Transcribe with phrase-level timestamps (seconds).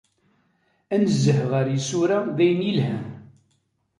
[0.93, 3.05] Anezzeh ɣer isura d ayen yelhan.